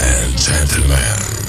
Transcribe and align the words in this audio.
and 0.00 0.38
gentlemen, 0.38 1.47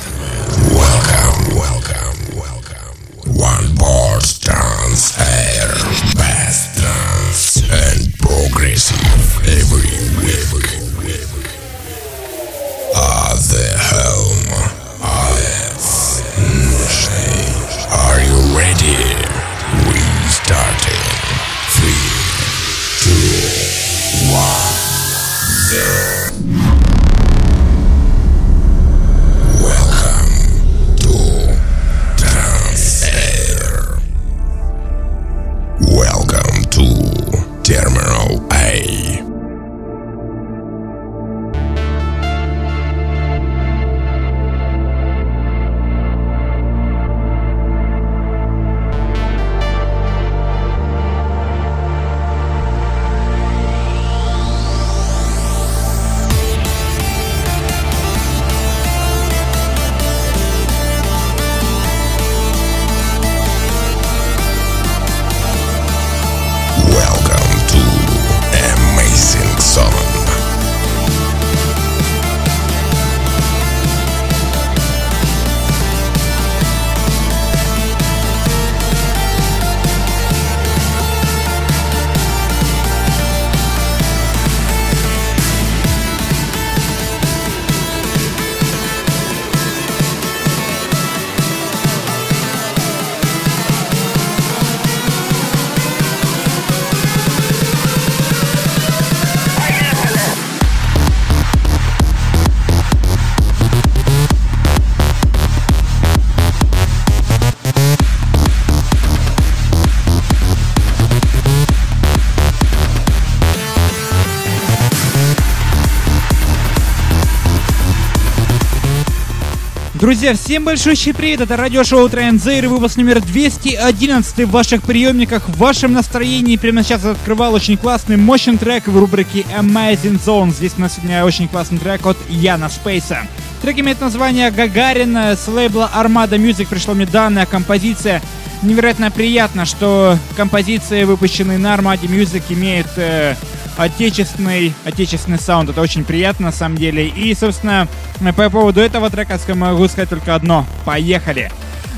Друзья, 120.09 120.33
всем 120.33 120.63
большущий 120.63 121.13
привет, 121.13 121.41
это 121.41 121.55
радиошоу 121.55 122.09
Транзейр, 122.09 122.67
выпуск 122.67 122.97
номер 122.97 123.21
211 123.21 124.39
в 124.39 124.49
ваших 124.49 124.81
приемниках, 124.81 125.47
в 125.47 125.55
вашем 125.59 125.93
настроении. 125.93 126.57
Прямо 126.57 126.81
сейчас 126.81 127.05
открывал 127.05 127.53
очень 127.53 127.77
классный, 127.77 128.17
мощный 128.17 128.57
трек 128.57 128.87
в 128.87 128.97
рубрике 128.97 129.45
Amazing 129.55 130.19
Zone. 130.19 130.51
Здесь 130.51 130.73
у 130.79 130.81
нас 130.81 130.95
сегодня 130.95 131.23
очень 131.23 131.47
классный 131.47 131.77
трек 131.77 132.07
от 132.07 132.17
Яна 132.27 132.69
Спейса. 132.69 133.19
Трек 133.61 133.77
имеет 133.77 134.01
название 134.01 134.49
Гагарин, 134.49 135.15
с 135.15 135.47
лейбла 135.47 135.91
Armada 135.93 136.39
Music 136.39 136.67
пришла 136.67 136.95
мне 136.95 137.05
данная 137.05 137.45
композиция. 137.45 138.19
Невероятно 138.63 139.11
приятно, 139.11 139.67
что 139.67 140.17
композиции, 140.35 141.03
выпущенные 141.03 141.59
на 141.59 141.75
Armada 141.75 142.07
Music, 142.07 142.41
имеют 142.49 142.87
э, 142.97 143.35
отечественный, 143.79 144.73
отечественный 144.83 145.39
саунд. 145.39 145.69
Это 145.69 145.81
очень 145.81 146.03
приятно 146.03 146.47
на 146.47 146.51
самом 146.51 146.77
деле. 146.77 147.07
И, 147.07 147.33
собственно, 147.33 147.87
по 148.35 148.49
поводу 148.49 148.81
этого 148.81 149.09
трека 149.09 149.39
могу 149.55 149.87
сказать 149.87 150.09
только 150.09 150.35
одно. 150.35 150.65
Поехали! 150.85 151.49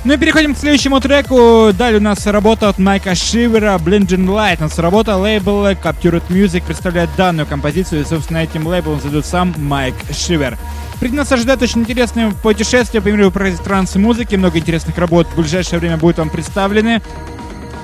Ну 0.03 0.13
и 0.13 0.17
переходим 0.17 0.55
к 0.55 0.57
следующему 0.57 0.99
треку. 0.99 1.71
Далее 1.73 1.99
у 1.99 2.03
нас 2.03 2.25
работа 2.25 2.69
от 2.69 2.79
Майка 2.79 3.13
Шивера, 3.13 3.77
Blinding 3.77 4.25
Light. 4.25 4.57
У 4.59 4.63
нас 4.63 4.79
работа 4.79 5.15
лейбл 5.15 5.67
Captured 5.67 6.23
Music 6.29 6.63
представляет 6.65 7.09
данную 7.17 7.45
композицию. 7.45 8.01
И, 8.01 8.05
собственно, 8.05 8.39
этим 8.39 8.65
лейблом 8.65 8.99
зайдет 8.99 9.25
сам 9.25 9.53
Майк 9.57 9.95
Шивер. 10.11 10.57
Впереди 10.95 11.17
нас 11.17 11.31
ожидает 11.31 11.61
очень 11.61 11.81
интересное 11.81 12.31
путешествие 12.31 13.01
по 13.01 13.09
миру 13.09 13.31
транс-музыки. 13.31 14.35
Много 14.35 14.57
интересных 14.57 14.97
работ 14.97 15.27
в 15.27 15.35
ближайшее 15.39 15.79
время 15.79 15.97
будет 15.97 16.17
вам 16.17 16.29
представлены. 16.29 17.01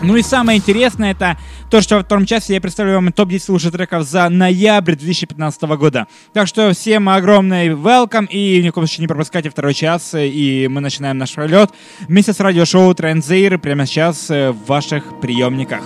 Ну 0.02 0.16
и 0.16 0.22
самое 0.22 0.59
интересное 0.59 1.12
это 1.12 1.38
то, 1.69 1.81
что 1.81 1.96
во 1.96 2.03
втором 2.03 2.25
часе 2.25 2.53
я 2.53 2.62
представлю 2.62 2.96
вам 2.96 3.12
топ-10 3.12 3.52
лучших 3.52 3.72
треков 3.72 4.03
за 4.03 4.30
ноябрь 4.30 4.96
2015 4.96 5.62
года. 5.63 6.08
Так 6.34 6.47
что 6.47 6.72
всем 6.74 7.09
огромный 7.09 7.69
welcome 7.69 8.28
и 8.28 8.62
ни 8.62 8.69
в 8.69 8.74
коем 8.74 8.88
случае 8.88 9.03
не 9.03 9.07
пропускайте 9.07 9.50
второй 9.50 9.74
час. 9.74 10.13
И 10.13 10.68
мы 10.69 10.81
начинаем 10.81 11.18
наш 11.18 11.34
пролет 11.34 11.72
вместе 12.07 12.34
с 12.34 12.40
радиошоу 12.40 12.94
Транзейр 12.94 13.57
прямо 13.57 13.86
сейчас 13.86 14.30
э, 14.30 14.52
в 14.52 14.66
ваших 14.68 15.19
приемниках. 15.19 15.81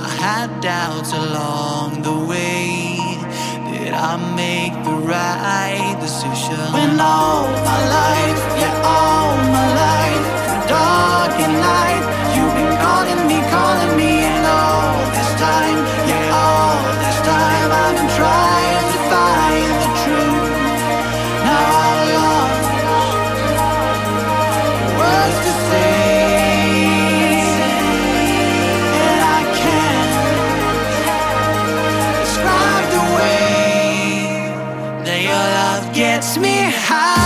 I 0.00 0.10
had 0.20 0.60
doubts 0.60 1.12
along 1.12 2.02
the 2.02 2.26
way. 2.26 2.87
Did 3.88 3.96
I 3.96 4.16
make 4.36 4.74
the 4.84 4.92
right 4.92 5.96
decision? 5.98 6.60
When 6.76 7.00
all 7.00 7.48
my 7.48 7.80
life, 7.88 8.40
yeah, 8.60 8.84
all 8.84 9.32
my 9.48 9.66
life, 9.80 10.24
through 10.44 10.68
dark 10.76 11.32
and 11.40 11.56
light, 11.56 12.04
you've 12.36 12.52
been 12.52 12.74
calling 12.84 13.22
me, 13.30 13.38
calling 13.48 13.96
me, 13.96 14.12
and 14.28 14.44
all 14.44 14.92
this 15.16 15.30
time, 15.40 15.78
yeah, 16.04 16.36
all 16.36 16.84
this 17.00 17.18
time, 17.32 17.68
I've 17.80 17.96
been 17.96 18.10
trying 18.20 18.67
high. 36.88 37.17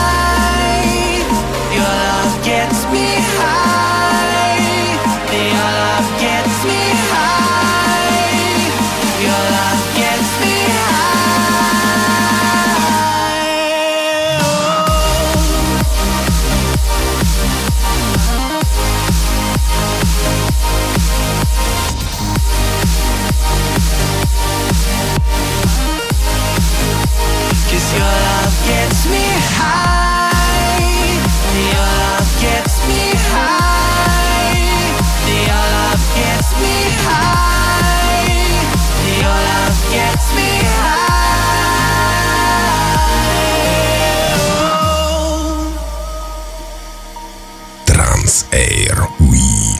Air. 48.52 49.08
We 49.32 49.40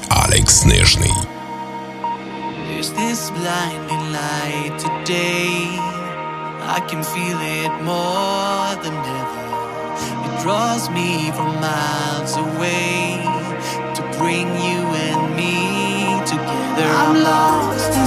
Alex 0.10 0.64
Nижний. 0.64 1.12
There's 2.68 2.94
this 2.94 3.30
blinding 3.32 4.14
light 4.14 4.74
today. 4.80 5.68
I 6.76 6.80
can 6.88 7.04
feel 7.04 7.40
it 7.60 7.74
more 7.84 8.70
than 8.84 8.96
ever. 9.20 9.48
It 10.28 10.42
draws 10.42 10.90
me 10.90 11.30
from 11.32 11.60
miles 11.60 12.38
away 12.38 13.20
to 13.96 14.02
bring 14.18 14.48
you 14.68 14.82
and 15.08 15.36
me 15.36 16.26
together. 16.26 16.88
I'm 16.88 17.22
lost 17.22 17.98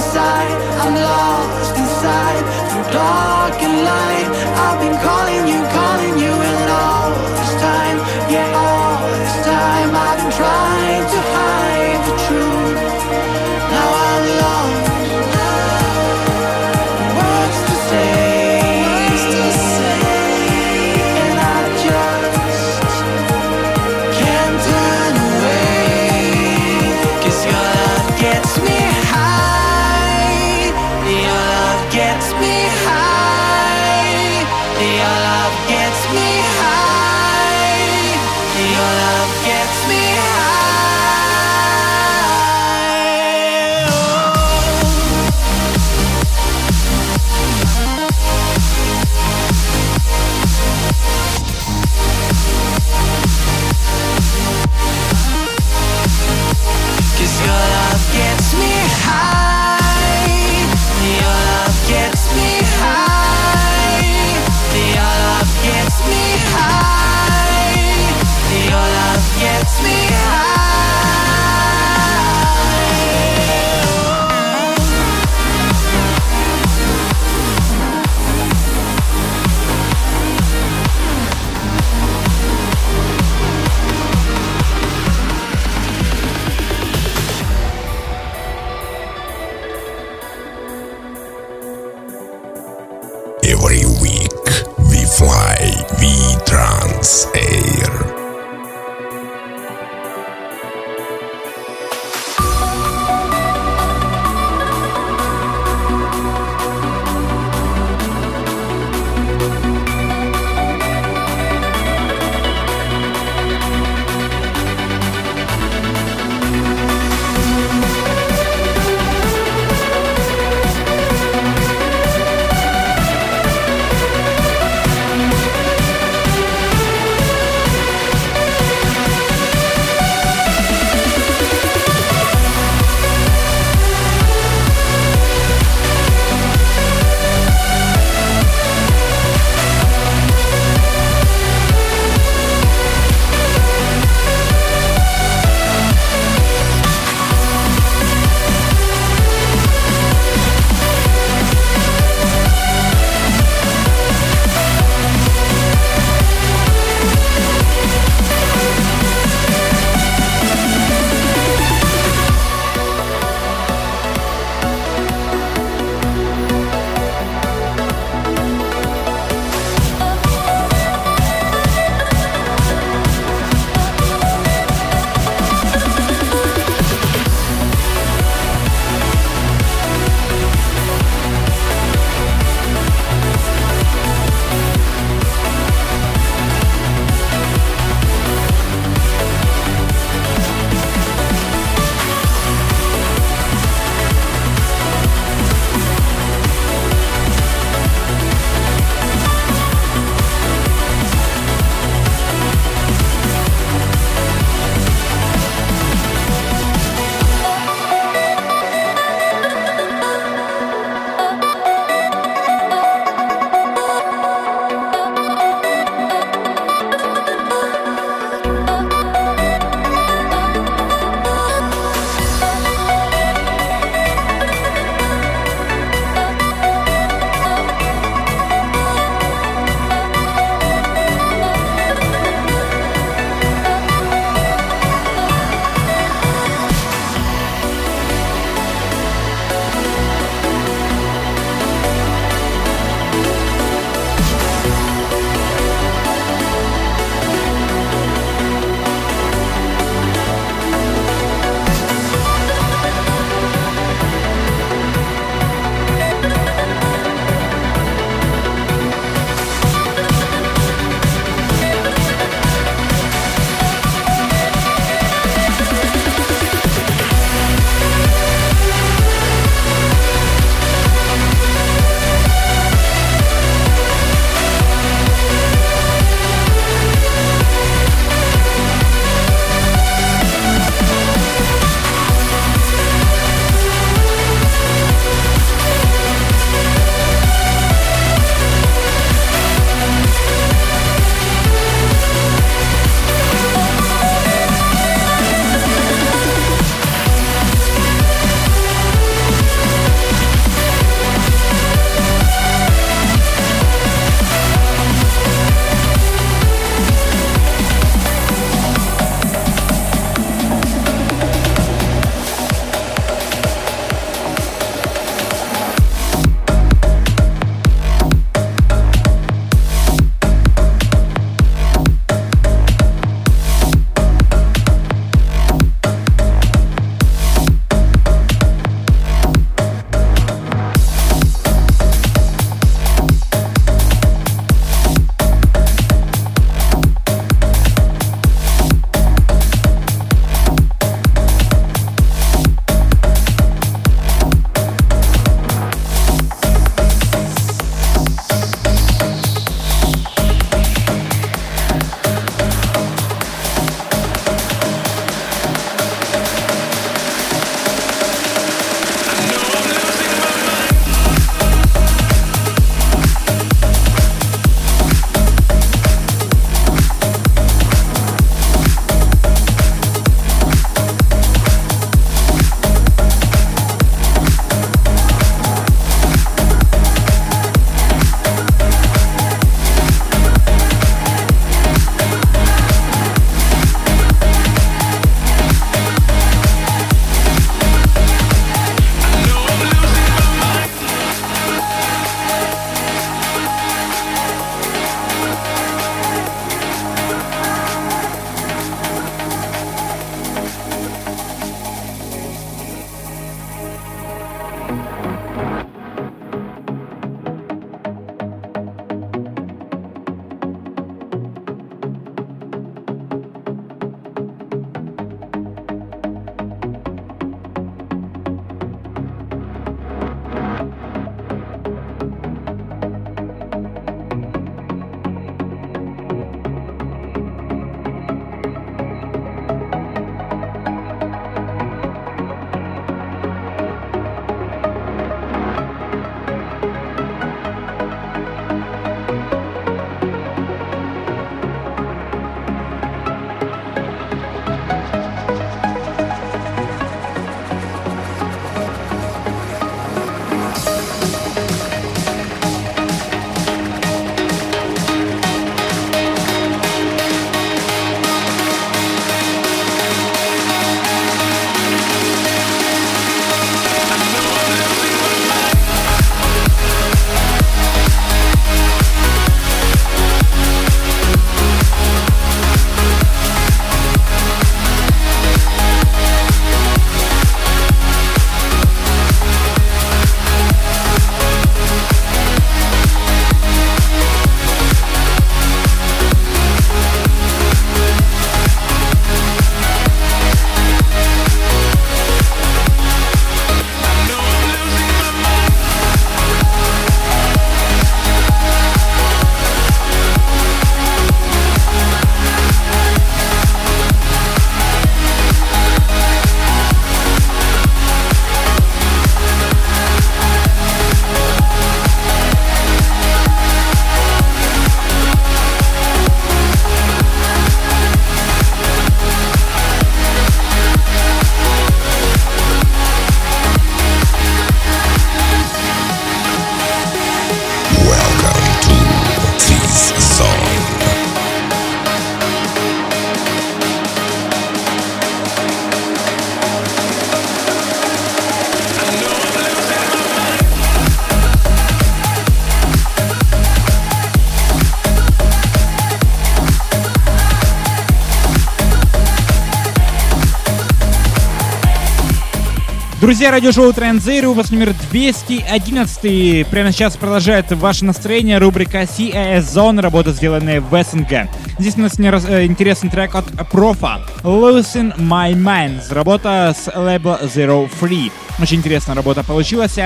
Друзья, 553.16 553.30
радиошоу 553.30 553.72
Транзейр, 553.72 554.26
выпуск 554.26 554.50
номер 554.50 554.74
211. 554.90 556.46
Прямо 556.48 556.70
сейчас 556.70 556.98
продолжает 556.98 557.50
ваше 557.50 557.86
настроение 557.86 558.36
рубрика 558.36 558.82
CAS 558.82 559.38
Zone, 559.38 559.80
работа, 559.80 560.12
сделанная 560.12 560.60
в 560.60 560.84
СНГ. 560.84 561.26
Здесь 561.58 561.78
у 561.78 561.80
нас 561.80 561.98
э, 561.98 562.44
интересный 562.44 562.90
трек 562.90 563.14
от 563.14 563.24
Профа, 563.50 564.02
Losing 564.22 564.94
My 564.98 565.32
Mind, 565.32 565.80
работа 565.94 566.54
с 566.54 566.70
лейбла 566.76 567.18
Zero 567.22 567.70
Free. 567.80 568.12
Очень 568.38 568.58
интересная 568.58 568.94
работа 568.94 569.24
получилась. 569.24 569.78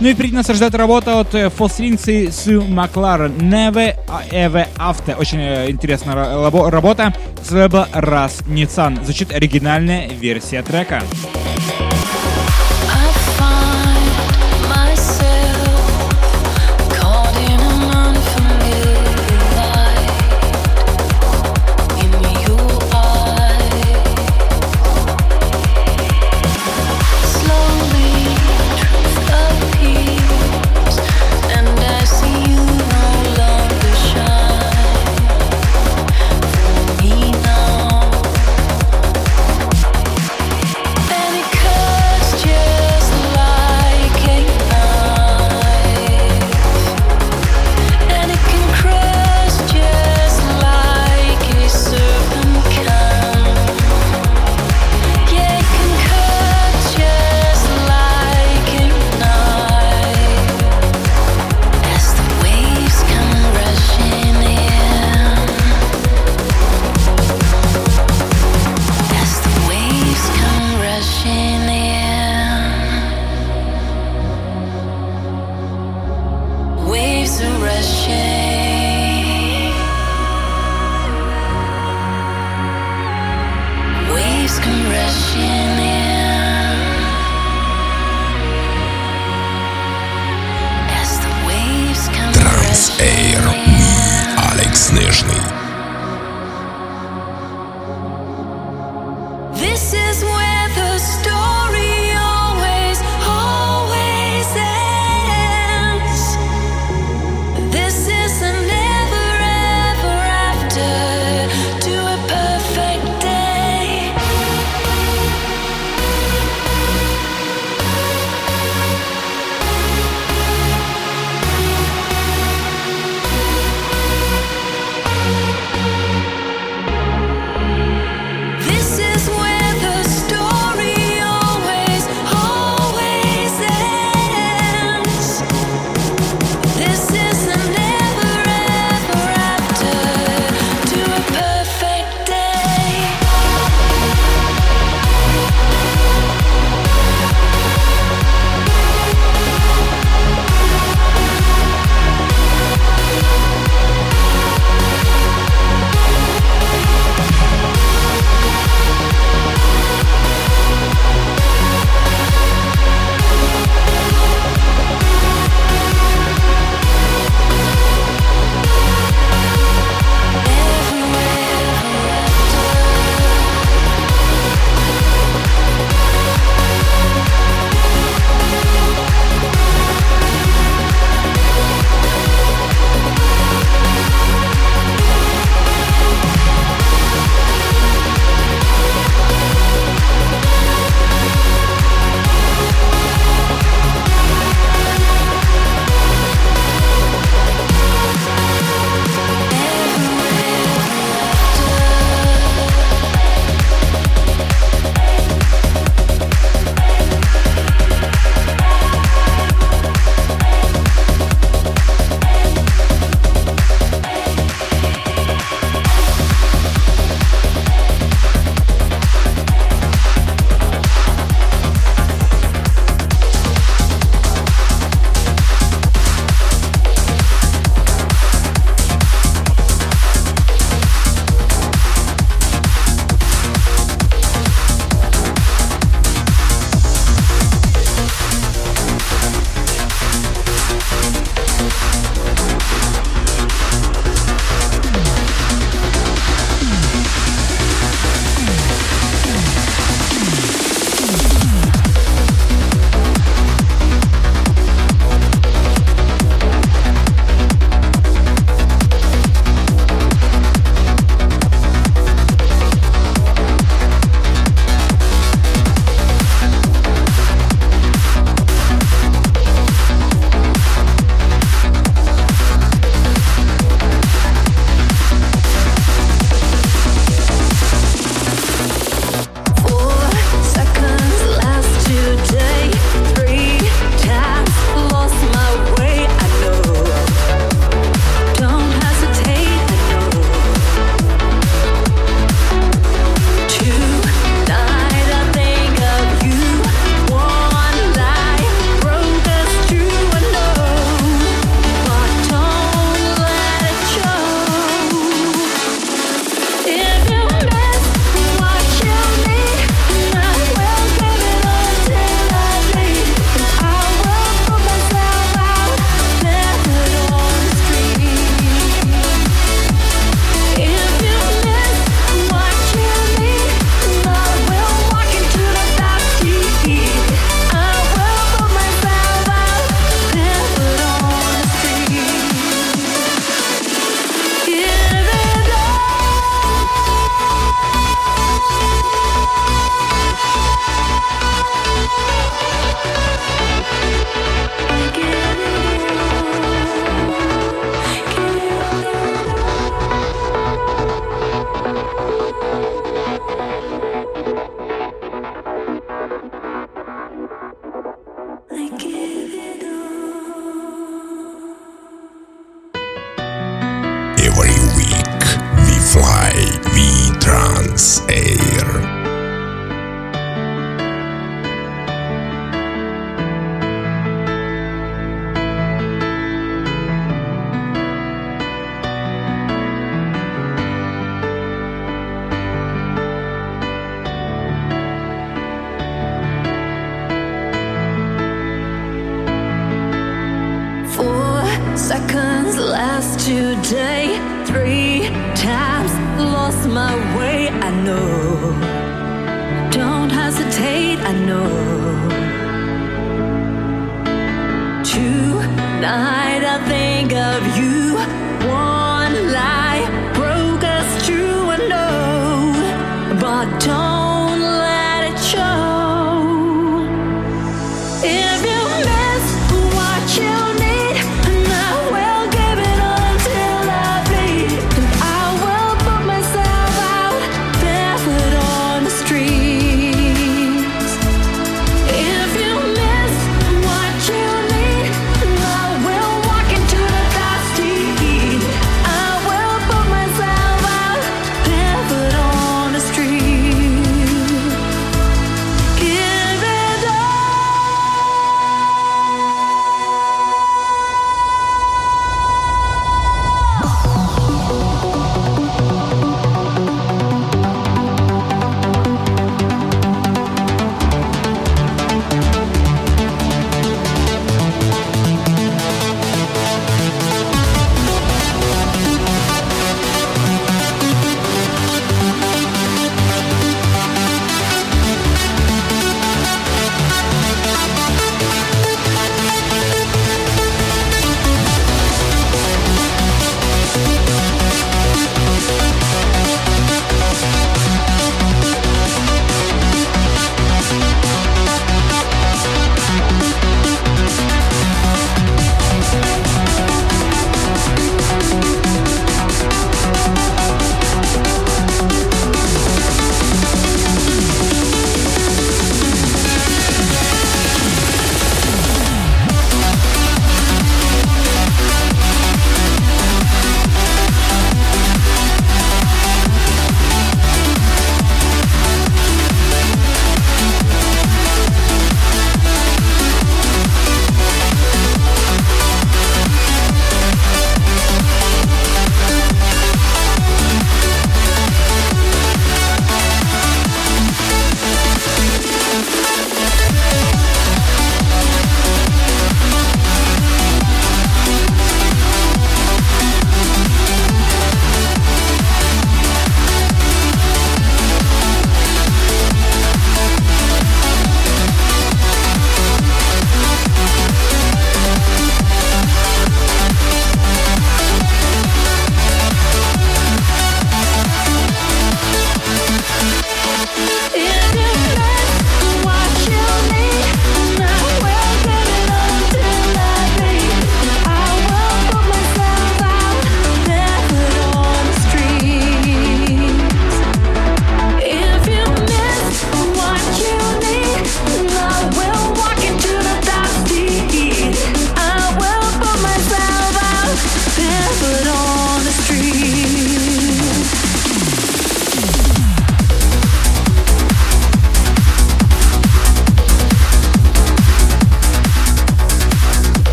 Ну 0.00 0.08
и 0.08 0.14
впереди 0.14 0.34
нас 0.34 0.48
ждет 0.48 0.74
работа 0.74 1.20
от 1.20 1.52
Фосринцы 1.52 2.32
Су 2.32 2.62
Макларен 2.62 3.30
Never 3.38 3.94
Ever 4.32 4.66
After. 4.76 5.16
Очень 5.20 5.38
э, 5.38 5.70
интересная 5.70 6.16
работа 6.16 7.14
с 7.48 7.52
лейбла 7.52 7.88
Раз 7.92 8.40
Ницан. 8.48 8.98
Звучит 9.04 9.32
оригинальная 9.32 10.08
версия 10.08 10.64
трека. 10.64 11.00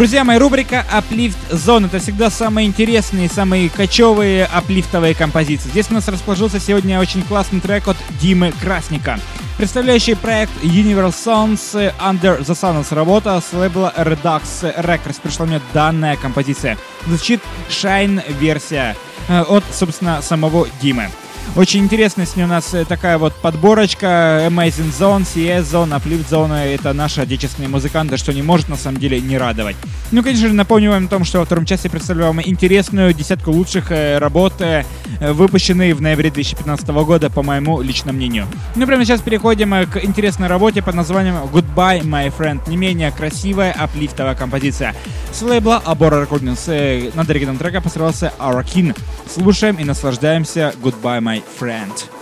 Друзья 0.00 0.24
мои, 0.24 0.38
рубрика 0.38 0.86
Uplift 0.90 1.36
Zone. 1.50 1.84
Это 1.84 1.98
всегда 1.98 2.30
самые 2.30 2.66
интересные, 2.66 3.28
самые 3.28 3.68
кочевые 3.68 4.46
аплифтовые 4.46 5.14
композиции. 5.14 5.68
Здесь 5.68 5.90
у 5.90 5.92
нас 5.92 6.08
расположился 6.08 6.58
сегодня 6.58 6.98
очень 6.98 7.22
классный 7.22 7.60
трек 7.60 7.86
от 7.86 7.98
Димы 8.18 8.54
Красника, 8.62 9.20
представляющий 9.58 10.16
проект 10.16 10.52
Universal 10.62 11.12
Sounds 11.12 11.92
Under 12.00 12.40
the 12.40 12.54
Suns. 12.58 12.94
Работа 12.94 13.42
с 13.46 13.52
лейбла 13.52 13.92
Redux 13.94 14.42
Records. 14.62 15.20
Пришла 15.22 15.44
мне 15.44 15.60
данная 15.74 16.16
композиция. 16.16 16.78
Звучит 17.06 17.42
Shine 17.68 18.24
версия 18.40 18.96
э, 19.28 19.42
от, 19.42 19.64
собственно, 19.70 20.22
самого 20.22 20.66
Димы. 20.80 21.10
Очень 21.56 21.80
интересная 21.80 22.26
с 22.26 22.36
ней 22.36 22.44
у 22.44 22.46
нас 22.46 22.72
э, 22.74 22.84
такая 22.84 23.18
вот 23.18 23.34
подборочка 23.34 24.46
Amazing 24.46 24.92
Zone, 24.96 25.22
CS 25.22 25.62
Zone, 25.62 26.00
Uplift 26.00 26.28
Zone. 26.30 26.74
Это 26.74 26.92
наши 26.92 27.20
отечественные 27.20 27.68
музыканты, 27.68 28.16
что 28.18 28.32
не 28.32 28.42
может 28.42 28.68
на 28.68 28.76
самом 28.76 28.98
деле 28.98 29.20
не 29.20 29.36
радовать. 29.36 29.76
Ну, 30.12 30.22
конечно 30.22 30.48
же, 30.48 30.54
напомню 30.54 30.90
вам 30.90 31.06
о 31.06 31.08
том, 31.08 31.24
что 31.24 31.40
во 31.40 31.44
втором 31.44 31.66
части 31.66 31.88
представляю 31.88 32.32
вам 32.32 32.40
интересную 32.42 33.12
десятку 33.12 33.50
лучших 33.50 33.90
э, 33.90 34.18
работ, 34.18 34.60
э, 34.60 34.84
выпущенные 35.20 35.94
в 35.94 36.00
ноябре 36.00 36.30
2015 36.30 36.88
года, 36.88 37.30
по 37.30 37.42
моему 37.42 37.82
личному 37.82 38.16
мнению. 38.16 38.46
Ну, 38.76 38.86
прямо 38.86 39.04
сейчас 39.04 39.20
переходим 39.20 39.70
к 39.90 40.02
интересной 40.04 40.46
работе 40.46 40.82
под 40.82 40.94
названием 40.94 41.34
Goodbye, 41.52 42.02
My 42.02 42.32
Friend. 42.36 42.60
Не 42.68 42.76
менее 42.76 43.10
красивая 43.10 43.72
аплифтовая 43.72 44.36
композиция. 44.36 44.94
С 45.32 45.42
лейбла 45.42 45.82
Abora 45.84 46.26
Recordings 46.26 47.12
над 47.14 47.28
оригиналом 47.28 47.58
трека 47.58 47.80
постарался 47.80 48.32
Arakin. 48.38 48.96
Слушаем 49.32 49.76
и 49.76 49.84
наслаждаемся 49.84 50.74
Goodbye, 50.82 51.20
My 51.30 51.38
Friend. 51.38 52.19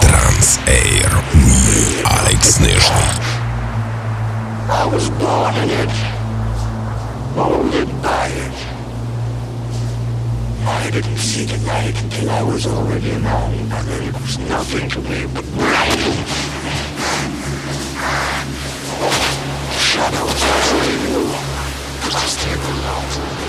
Транс 0.00 0.58
Air 0.66 1.10
Me, 1.34 2.02
Алекс 2.04 2.60
Нежный. 2.60 3.14
I 4.70 4.86
was 4.86 5.10
born 5.10 5.54
in 5.56 5.70
it, 5.70 5.94
molded 7.36 7.90
by 8.02 8.28
it. 8.28 8.56
I 10.66 10.90
didn't 10.90 11.18
see 11.18 11.44
the 11.44 11.58
light 11.66 12.00
until 12.02 12.30
I 12.30 12.42
was 12.42 12.66
already 12.66 13.10
alone, 13.10 13.70
and 13.72 13.88
then 13.88 14.02
it 14.08 14.14
was 14.20 14.38
nothing 14.38 14.88
to 14.90 15.00
me 15.00 15.26
but 15.34 15.44
light. 15.56 16.14
Shadows 19.78 20.42
I 22.14 22.26
still 22.26 22.60
alone. 22.60 23.43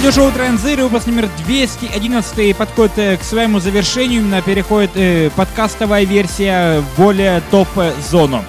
Радиошоу 0.00 0.32
Транзир, 0.32 0.80
выпуск 0.80 1.08
номер 1.08 1.28
211 1.46 2.56
подходит 2.56 2.98
э, 2.98 3.16
к 3.18 3.22
своему 3.22 3.60
завершению. 3.60 4.22
Именно 4.22 4.40
переходит 4.40 4.92
э, 4.94 5.28
подкастовая 5.36 6.04
версия 6.04 6.82
более 6.96 7.42
топ-зону. 7.50 8.42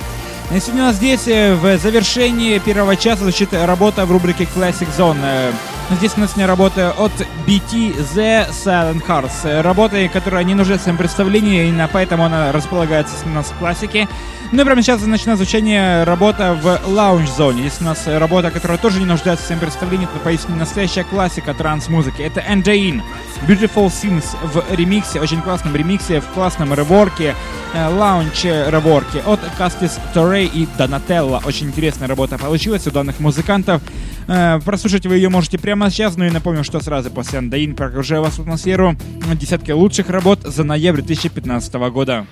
Сегодня 0.49 0.83
у 0.83 0.85
нас 0.85 0.95
здесь 0.95 1.27
э, 1.27 1.53
в 1.53 1.77
завершении 1.77 2.57
первого 2.59 2.95
часа 2.95 3.23
звучит 3.23 3.53
работа 3.53 4.05
в 4.05 4.13
рубрике 4.13 4.47
Classic 4.55 4.87
Zone. 4.97 5.17
Э, 5.21 5.51
здесь 5.97 6.13
у 6.15 6.21
нас 6.21 6.29
сегодня 6.29 6.47
работа 6.47 6.93
от 6.97 7.11
BT 7.45 7.97
The 8.15 8.49
Silent 8.51 9.05
Hearts. 9.05 9.61
Работа, 9.61 10.07
которая 10.07 10.45
не 10.45 10.55
нуждается 10.55 10.93
в 10.93 10.97
представлении, 10.97 11.67
именно 11.67 11.89
поэтому 11.91 12.23
она 12.23 12.53
располагается 12.53 13.15
у 13.25 13.29
нас 13.29 13.47
в 13.47 13.55
классике. 13.55 14.07
Ну 14.53 14.61
и 14.61 14.65
прямо 14.65 14.81
сейчас 14.81 15.01
начинает 15.05 15.37
звучание 15.37 16.03
работа 16.03 16.53
в 16.61 16.81
лаунж-зоне. 16.85 17.61
Здесь 17.61 17.79
у 17.79 17.85
нас 17.85 18.05
работа, 18.05 18.51
которая 18.51 18.77
тоже 18.77 18.99
не 18.99 19.05
нуждается 19.05 19.45
в 19.45 19.47
своем 19.47 19.61
представлении, 19.61 20.09
это 20.11 20.19
поистине 20.19 20.57
настоящая 20.57 21.05
классика 21.05 21.53
транс-музыки. 21.53 22.21
Это 22.21 22.41
Anjain, 22.41 23.01
Beautiful 23.47 23.87
Scenes 23.87 24.25
в 24.43 24.61
ремиксе, 24.75 25.21
очень 25.21 25.41
классном 25.41 25.73
ремиксе, 25.73 26.19
в 26.19 26.25
классном 26.33 26.73
реворке, 26.73 27.33
лаунч 27.73 28.43
реворке 28.43 29.21
от 29.25 29.39
Кастис 29.57 29.97
Торрей 30.13 30.47
и 30.47 30.67
Донателла. 30.77 31.41
Очень 31.45 31.67
интересная 31.67 32.09
работа 32.09 32.37
получилась 32.37 32.85
у 32.87 32.91
данных 32.91 33.21
музыкантов. 33.21 33.81
Э, 34.27 34.59
прослушать 34.59 35.05
вы 35.05 35.15
ее 35.15 35.29
можете 35.29 35.59
прямо 35.59 35.89
сейчас, 35.89 36.17
ну 36.17 36.25
и 36.25 36.29
напомню, 36.29 36.65
что 36.65 36.81
сразу 36.81 37.09
после 37.09 37.39
Andain 37.39 37.73
прогружаю 37.73 38.21
вас 38.21 38.33
в 38.33 38.41
атмосферу 38.41 38.97
десятки 39.33 39.71
лучших 39.71 40.09
работ 40.09 40.41
за 40.43 40.65
ноябрь 40.65 41.01
2015 41.03 41.73
года. 41.89 42.27